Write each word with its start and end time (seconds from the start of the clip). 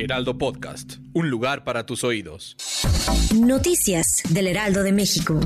Heraldo 0.00 0.38
Podcast, 0.38 0.94
un 1.12 1.28
lugar 1.28 1.62
para 1.62 1.84
tus 1.84 2.04
oídos. 2.04 2.56
Noticias 3.34 4.22
del 4.30 4.46
Heraldo 4.46 4.82
de 4.82 4.92
México. 4.92 5.38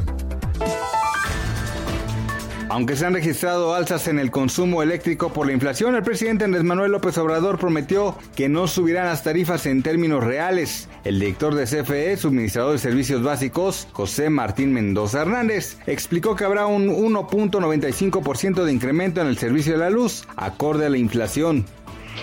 Aunque 2.69 2.97
se 2.97 3.05
han 3.05 3.15
registrado 3.15 3.75
alzas 3.75 4.07
en 4.07 4.19
el 4.19 4.31
consumo 4.31 4.83
eléctrico 4.83 5.33
por 5.33 5.47
la 5.47 5.53
inflación, 5.53 5.97
el 5.97 6.03
presidente 6.03 6.45
Andrés 6.45 6.63
Manuel 6.63 6.93
López 6.93 7.19
Obrador 7.19 7.59
prometió 7.59 8.17
que 8.35 8.49
no 8.49 8.67
subirán 8.69 9.07
las 9.07 9.25
tarifas 9.25 9.67
en 9.67 9.83
términos 9.83 10.23
reales. 10.23 10.89
El 11.05 11.19
director 11.19 11.55
de 11.55 11.65
CFE, 11.65 12.17
suministrador 12.17 12.73
de 12.73 12.79
servicios 12.79 13.23
básicos, 13.23 13.89
José 13.93 14.31
Martín 14.31 14.73
Mendoza 14.73 15.23
Hernández, 15.23 15.79
explicó 15.87 16.37
que 16.37 16.45
habrá 16.45 16.67
un 16.67 16.89
1.95% 16.89 18.65
de 18.65 18.73
incremento 18.73 19.21
en 19.21 19.27
el 19.27 19.39
servicio 19.39 19.73
de 19.73 19.79
la 19.81 19.91
luz, 19.91 20.27
acorde 20.37 20.87
a 20.87 20.91
la 20.91 20.99
inflación. 20.99 21.67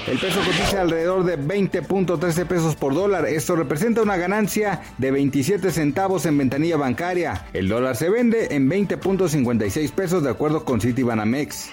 El 0.08 0.18
peso 0.18 0.40
cotiza 0.40 0.82
alrededor 0.82 1.24
de 1.24 1.38
20.13 1.38 2.46
pesos 2.46 2.76
por 2.76 2.96
dólar. 2.96 3.28
Esto 3.28 3.56
representa 3.56 4.02
una 4.02 4.18
ganancia 4.18 4.82
de 4.98 5.12
27 5.12 5.70
centavos 5.72 6.26
en 6.26 6.36
ventanilla 6.38 6.78
bancaria. 6.78 7.46
El 7.54 7.68
dólar 7.68 7.96
se 7.96 8.10
vende 8.10 8.56
en 8.56 8.68
20.56 8.70 9.92
pesos 9.92 10.24
de 10.24 10.32
acuerdo 10.32 10.66
con 10.66 10.82
Citibanamex. 10.82 11.70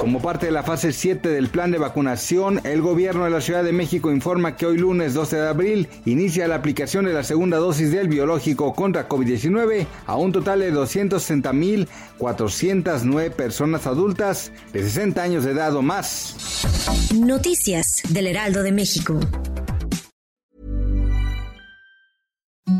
Como 0.00 0.22
parte 0.22 0.46
de 0.46 0.52
la 0.52 0.62
fase 0.62 0.92
7 0.92 1.28
del 1.28 1.48
plan 1.48 1.70
de 1.70 1.78
vacunación, 1.78 2.60
el 2.64 2.80
gobierno 2.80 3.24
de 3.24 3.30
la 3.30 3.40
Ciudad 3.40 3.62
de 3.62 3.72
México 3.72 4.10
informa 4.10 4.56
que 4.56 4.66
hoy 4.66 4.78
lunes 4.78 5.14
12 5.14 5.36
de 5.36 5.48
abril 5.48 5.88
inicia 6.06 6.48
la 6.48 6.56
aplicación 6.56 7.04
de 7.04 7.12
la 7.12 7.22
segunda 7.24 7.58
dosis 7.58 7.92
del 7.92 8.08
biológico 8.08 8.74
contra 8.74 9.08
COVID-19 9.08 9.86
a 10.06 10.16
un 10.16 10.32
total 10.32 10.60
de 10.60 10.72
260.409 10.72 13.30
personas 13.30 13.86
adultas 13.86 14.50
de 14.72 14.82
60 14.82 15.22
años 15.22 15.44
de 15.44 15.50
edad 15.52 15.76
o 15.76 15.82
más. 15.82 16.72
Noticias 17.14 18.02
del 18.10 18.26
Heraldo 18.26 18.62
de 18.62 18.72
México. 18.72 19.18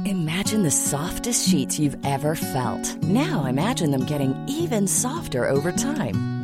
Imagine 0.05 0.63
the 0.63 0.71
softest 0.71 1.49
sheets 1.49 1.79
you've 1.79 1.97
ever 2.05 2.35
felt. 2.35 3.03
Now 3.03 3.47
imagine 3.47 3.91
them 3.91 4.05
getting 4.05 4.35
even 4.47 4.87
softer 4.87 5.49
over 5.49 5.73
time. 5.73 6.44